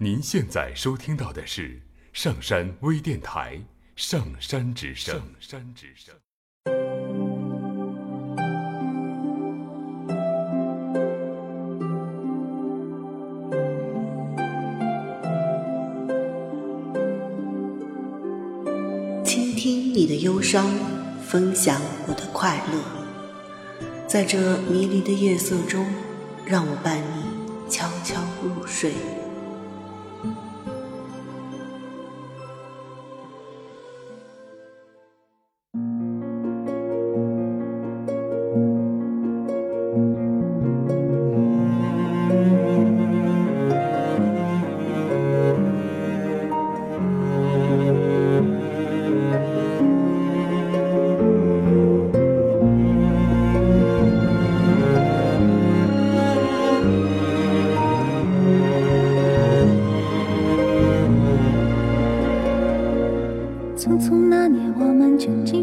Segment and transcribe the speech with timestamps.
[0.00, 3.56] 您现在收听到的是上山微电台
[3.96, 5.16] 《上山之声》。
[5.18, 6.14] 上山之声。
[19.24, 20.70] 倾听你的忧伤，
[21.26, 25.92] 分享我的快乐，在这迷离的夜色中，
[26.46, 28.92] 让我伴你悄悄入睡。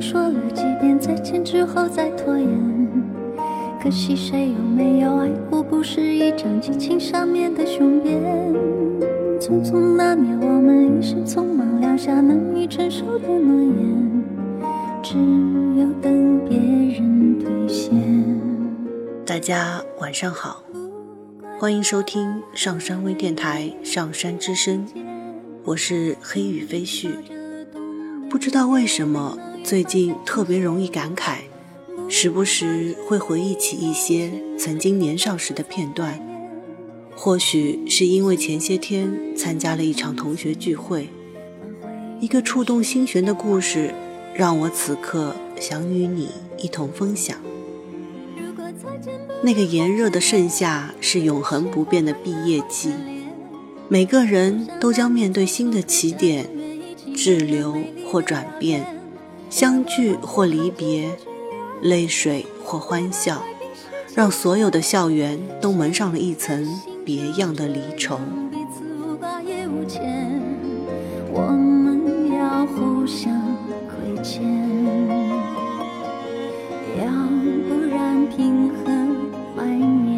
[0.07, 2.47] 说了几遍再见之后再拖延？
[3.81, 8.21] 可惜谁有没有爱过，不是一张激情上面的雄辩。
[9.41, 14.23] 匆匆那年，我们一时匆忙撂下难以承受的诺言，
[15.01, 15.17] 只
[15.79, 17.91] 有等别人兑现。
[19.25, 20.63] 大家晚上好，
[21.57, 24.85] 欢迎收听上山微电台《上山之声》，
[25.63, 27.09] 我是黑羽飞絮。
[28.29, 31.37] 不知道为什么，最近特别容易感慨，
[32.07, 36.21] 时不时会回忆起一些曾经年少时的片段。
[37.15, 41.09] 或许是因为前些天参加了一场同学聚会，
[42.19, 43.91] 一个触动心弦的故事，
[44.35, 47.35] 让我此刻想与你一同分享。
[49.41, 52.91] 那个炎热的盛夏是永恒不变的毕业季，
[53.89, 56.47] 每个人都将面对新的起点，
[57.15, 58.94] 滞留或转变，
[59.49, 61.17] 相聚或离别，
[61.81, 63.41] 泪水或欢笑，
[64.13, 66.67] 让所有的校园都蒙上了一层
[67.05, 68.19] 别样的离愁。
[71.31, 73.31] 我们要互相
[73.87, 74.43] 亏欠，
[76.97, 77.11] 要
[77.67, 78.27] 不然
[79.55, 80.15] 怀念？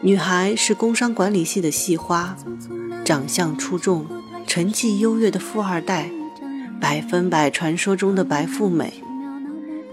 [0.00, 2.36] 女孩是工商管理系的系花，
[3.08, 4.04] 长相出众，
[4.46, 6.10] 成绩优越的富二代，
[6.78, 9.02] 百分百传说中的白富美。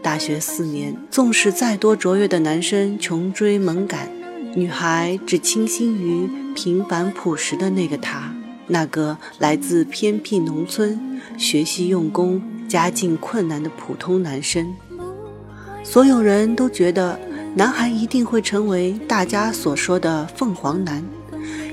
[0.03, 4.09] 大学四年，纵使再多卓越的男生穷追猛赶，
[4.53, 8.35] 女孩只倾心于平凡朴实的那个他，
[8.67, 14.75] 那个来自偏僻农村、学习用功、家境困难的普通男生。
[15.85, 17.17] 所有人都觉得
[17.55, 21.01] 男孩一定会成为大家所说的凤凰男，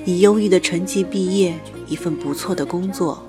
[0.04, 1.54] 以优异的成绩毕业，
[1.86, 3.22] 一份不错的工作，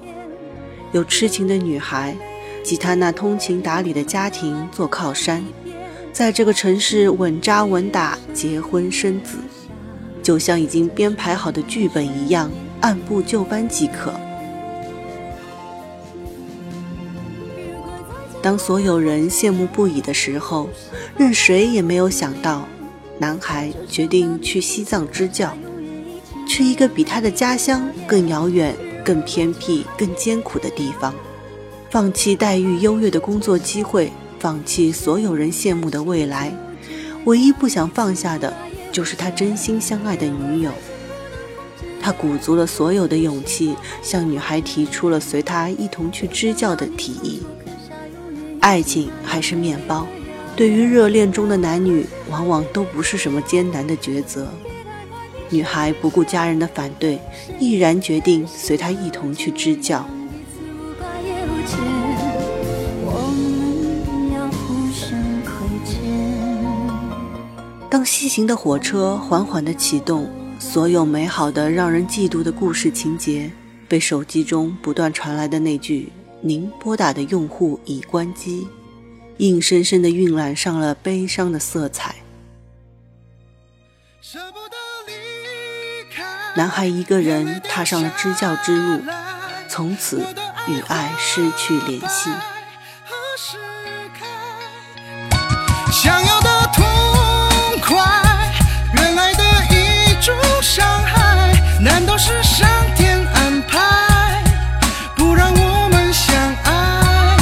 [0.91, 2.15] 有痴情的女孩。
[2.63, 5.43] 及他那通情达理的家庭做靠山，
[6.13, 9.37] 在这个城市稳扎稳打结婚生子，
[10.23, 14.13] 就像已经编排好的剧本一样，按部就班即可。
[18.41, 20.69] 当所有人羡慕不已的时候，
[21.17, 22.65] 任谁也没有想到，
[23.19, 25.53] 男孩决定去西藏支教，
[26.53, 31.11] 去一个比他的家乡更遥远、更偏僻、更艰苦的地方。
[31.89, 36.55] 放弃待遇优越的工作机会，放弃所有人羡慕的未来，
[37.25, 38.53] 唯一不想放下的
[38.91, 40.69] 就是他真心相爱的女友。
[41.99, 47.41] 他鼓足了所有的勇气，向女孩提出了随他一同去支教的提议。
[48.59, 50.05] 爱情还是面包，
[50.55, 54.47] 对于热恋中的男女，往往都不是什么艰难的抉择。
[55.53, 57.19] 女孩不顾家人的反对，
[57.59, 60.03] 毅然决定随他一同去支教。
[67.87, 70.27] 当西行的火车缓缓地启动，
[70.57, 73.51] 所有美好的、让人嫉妒的故事情节，
[73.87, 76.11] 被手机中不断传来的那句
[76.41, 78.67] “您拨打的用户已关机”，
[79.37, 82.15] 硬生生地晕染上了悲伤的色彩。
[86.55, 89.03] 男孩一个人踏上了支教之路，
[89.67, 90.23] 从此
[90.67, 92.29] 与爱失去联系。
[95.91, 96.85] 想要的痛
[97.81, 97.97] 快，
[98.93, 101.51] 原来的一种伤害，
[101.81, 104.43] 难道是上天安排，
[105.15, 106.35] 不让我们相
[106.65, 107.35] 爱？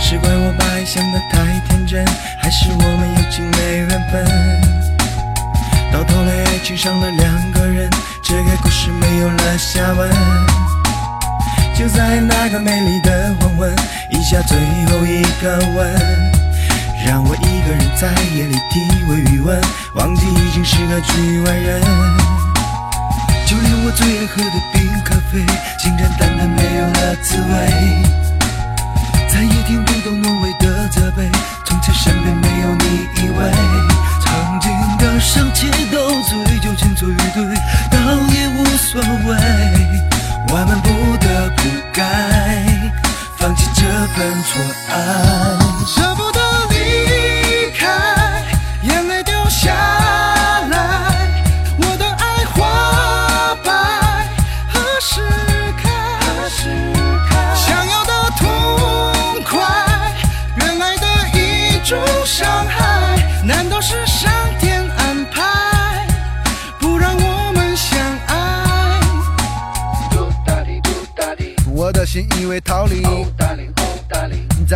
[0.00, 2.06] 是怪我把爱想得太天真，
[2.40, 4.31] 还是我们有情没缘分？
[6.62, 7.90] 情上了两个人，
[8.22, 10.08] 这个故事没有了下文。
[11.76, 13.74] 就在那个美丽的黄昏，
[14.10, 14.56] 一下最
[14.86, 16.32] 后一个吻，
[17.04, 19.60] 让我一个人在夜里体味余温，
[19.94, 21.82] 忘记已经是个局外人。
[23.44, 25.44] 就连我最爱喝的冰咖啡，
[25.78, 28.31] 竟然淡淡没有了滋味。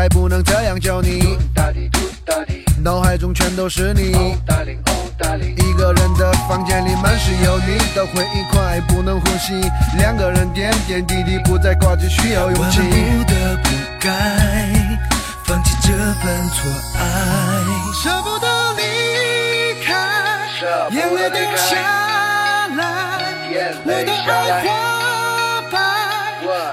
[0.07, 1.37] 再不能这样叫你，
[2.81, 4.37] 脑海中全都是你。
[5.57, 9.69] 一个人的房间里满是有你的回忆，快不能呼吸。
[9.99, 12.79] 两个人点点滴滴不再挂记，需要勇气。
[12.79, 14.09] 我们不得不该
[15.43, 16.71] 放弃这份错
[17.01, 17.03] 爱，
[18.01, 18.83] 舍不得离
[19.85, 19.91] 开，
[20.93, 21.75] 眼泪掉下
[22.77, 22.81] 来，
[23.85, 24.69] 我的爱花
[25.73, 25.75] 白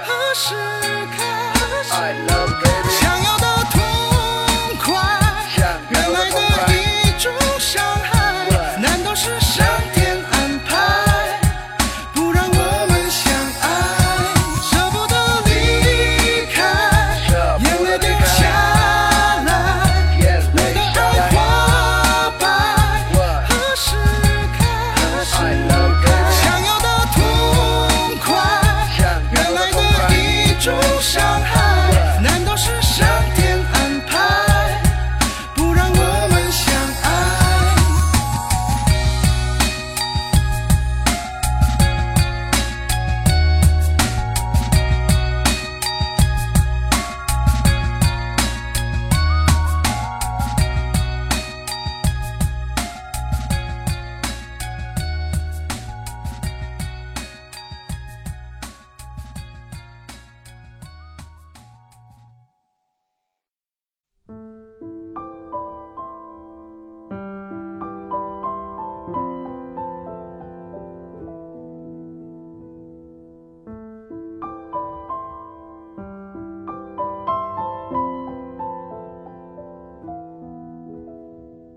[0.05, 0.53] 何时
[1.17, 1.19] 开？
[2.99, 3.22] 想
[7.73, 8.12] 伤害，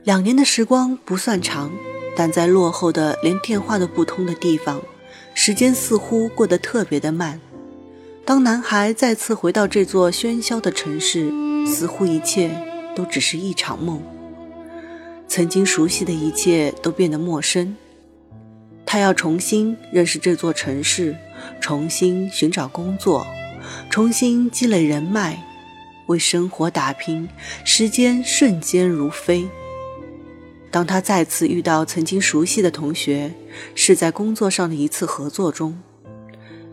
[0.07, 1.69] 两年的时光不算长，
[2.15, 4.81] 但在落后的连电话都不通的地方，
[5.35, 7.41] 时间似乎过得特别的慢。
[8.25, 11.29] 当男孩再次回到这座喧嚣的城市，
[11.67, 12.49] 似乎一切
[12.95, 14.01] 都只是一场梦。
[15.27, 17.77] 曾经熟悉的一切都变得陌生。
[18.87, 21.17] 他要重新认识这座城市，
[21.61, 23.27] 重新寻找工作，
[23.91, 25.45] 重新积累人脉，
[26.07, 27.29] 为生活打拼。
[27.65, 29.49] 时间瞬间如飞。
[30.77, 33.33] 当他再次遇到曾经熟悉的同学，
[33.75, 35.81] 是在工作上的一次合作中，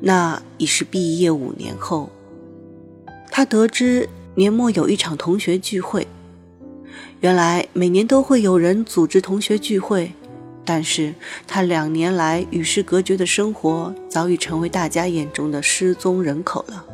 [0.02, 2.12] 那已是毕业五年后。
[3.32, 6.06] 他得知年末有一场同学聚会，
[7.22, 10.12] 原来每年都会有人组织同学聚会，
[10.66, 11.16] 但是
[11.48, 16.86] 他两年来与世隔绝的生活早已成为大家眼中的失踪人口了。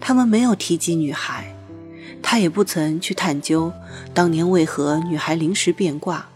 [0.00, 1.54] 他们没有提及女孩。
[2.22, 3.72] 他也不曾去探究
[4.12, 6.28] 当年为何女孩临时变卦。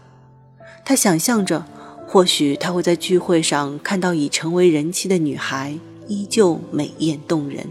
[0.85, 1.65] 他想象着，
[2.07, 7.65] 或许他会在聚会上看到已成为人妻的女孩依旧美艳动人；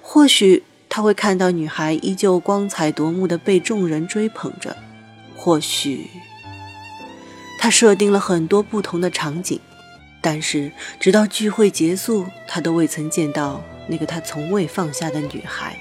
[0.00, 4.72] 或许他会看到女孩依旧光彩夺目的被众人追捧着；
[5.36, 6.10] 或许
[7.58, 9.58] 他设定了很多不同的场景，
[10.20, 15.76] 但是直到聚会结束，他都未曾见到那个他从未放下的女孩。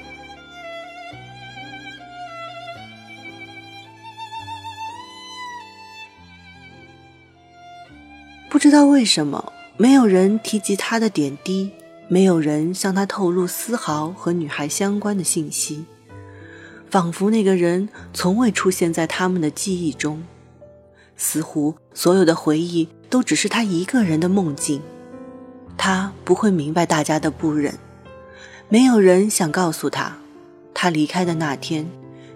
[8.66, 11.70] 知道为什么，没有人提及他的点滴，
[12.08, 15.86] 没有人向他透露丝毫和女孩相关的信息，
[16.90, 20.24] 仿佛那个人从未出现在他们的记忆中，
[21.16, 24.82] 似乎所有的回忆都只是他一个人的梦境。
[25.78, 27.76] 他不会明白大家的不忍，
[28.68, 30.18] 没有人想告诉他，
[30.74, 31.88] 他离开的那天，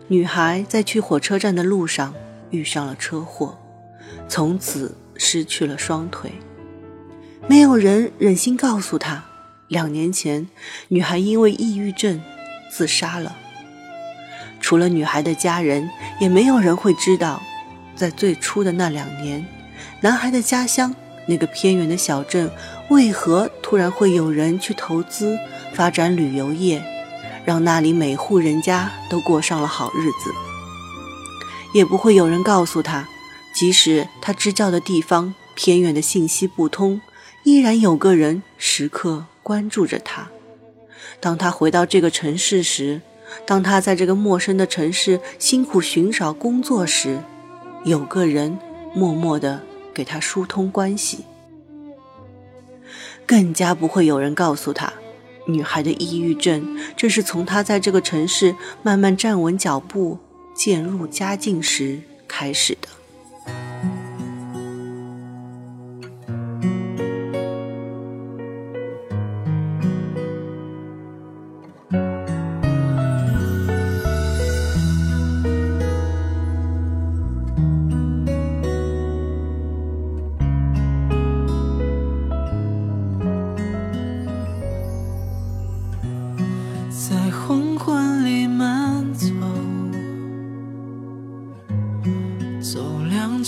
[0.08, 2.14] 女孩在去火车站的路上
[2.52, 3.58] 遇上了车祸，
[4.28, 4.96] 从此。
[5.20, 6.32] 失去了双腿。
[7.48, 9.24] 没有人忍心告诉他，
[9.68, 10.48] 两年前
[10.88, 12.20] 女孩因为抑郁症
[12.72, 13.36] 自杀了。
[14.60, 17.42] 除了女孩的家人，也没有人会知道，
[17.96, 19.46] 在最初的那两年，
[20.02, 20.96] 男孩的家乡
[21.28, 22.50] 那个偏远的小镇，
[22.90, 25.38] 为何突然会有人去投资
[25.74, 26.84] 发展旅游业，
[27.46, 30.32] 让那里每户人家都过上了好日子。
[31.74, 33.08] 也不会有人告诉他，
[33.60, 37.02] 即使他支教的地方偏远的信息不通，
[37.44, 40.30] 依然有个人时刻关注着他。
[41.20, 43.02] 当他回到这个城市时，
[43.46, 47.20] 当他在这个陌生的城市辛苦寻找工作时，
[47.84, 48.58] 有个人
[48.96, 49.62] 默默地
[49.94, 51.26] 给他疏通关系。
[53.26, 54.94] 更加不会有人告诉他，
[55.46, 60.18] 女孩的抑郁症正是从她在这个城市慢慢站稳脚步、
[60.56, 62.88] 渐入佳境时开始的。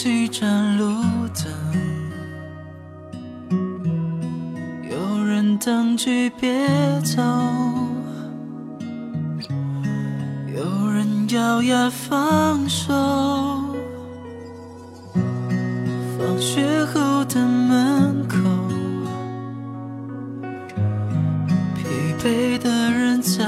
[0.04, 1.54] 几盏路灯，
[4.90, 6.68] 有人等句别
[7.02, 7.22] 走，
[10.56, 12.92] 有人咬牙放手。
[16.18, 18.40] 放学后的门口，
[21.76, 21.86] 疲
[22.24, 23.46] 惫的人在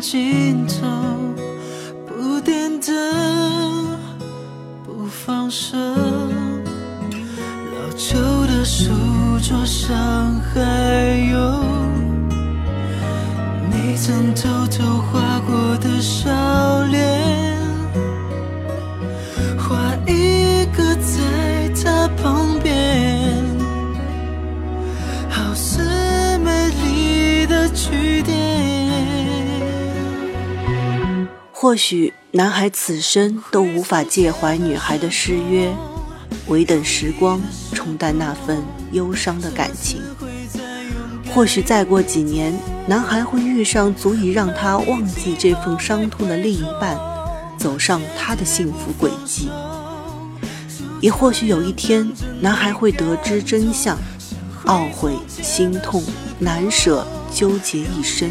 [0.00, 0.86] 尽头，
[2.06, 2.94] 不点灯，
[4.84, 5.76] 不放手。
[5.78, 5.86] 老
[7.96, 8.90] 旧的书
[9.42, 10.60] 桌上还
[11.30, 11.62] 有
[13.70, 15.35] 你曾偷偷画
[31.66, 35.74] 或许男孩此生都无法介怀女孩的失约。
[36.46, 37.42] 唯等时光
[37.72, 40.00] 冲淡那份忧伤的感情。
[41.34, 42.56] 或许再过几年，
[42.86, 46.96] 男孩会遇上足以让他忘记这份伤痛的另一半，
[47.58, 49.50] 走上他的幸福轨迹。
[51.00, 52.08] 也或许有一天，
[52.40, 53.98] 男孩会得知真相，
[54.66, 56.00] 懊悔、心痛、
[56.38, 57.04] 难舍，
[57.34, 58.30] 纠结一生。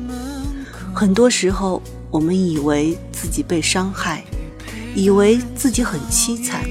[0.93, 4.23] 很多时候，我们以为自己被伤害，
[4.93, 6.63] 以为自己很凄惨，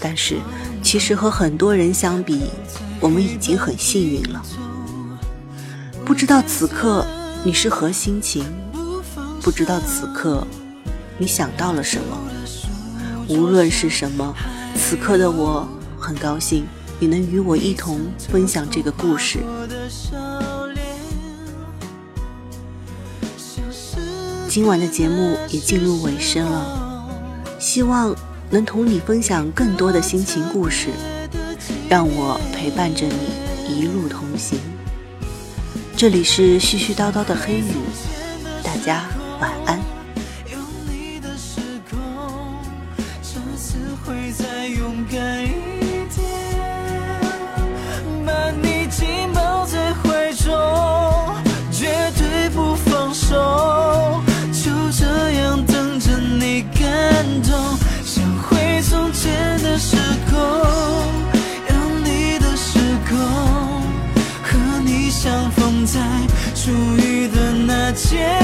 [0.00, 0.38] 但是
[0.82, 2.42] 其实和很多人相比，
[3.00, 4.42] 我们已经很幸运了。
[6.04, 7.04] 不知道此刻
[7.44, 8.44] 你是何心情，
[9.42, 10.46] 不知道此刻
[11.18, 12.18] 你想到了什么。
[13.28, 14.34] 无论是什么，
[14.76, 15.66] 此刻的我
[15.98, 16.66] 很高兴
[17.00, 18.00] 你能与我一同
[18.30, 19.38] 分享这个故事。
[24.54, 27.04] 今晚的节目也进入尾声了，
[27.58, 28.14] 希望
[28.50, 30.90] 能同你分享更多的心情故事，
[31.88, 33.16] 让我陪伴着你
[33.68, 34.60] 一路同行。
[35.96, 37.64] 这里是絮絮叨叨的黑雨，
[38.62, 39.06] 大家
[39.40, 39.76] 晚安。
[40.48, 40.56] 有
[40.88, 41.58] 你的时
[41.90, 41.98] 空，
[43.24, 45.43] 下次会再勇敢，
[68.14, 68.43] 试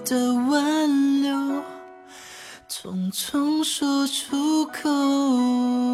[0.00, 1.62] 的挽留，
[2.68, 5.87] 匆匆说出口。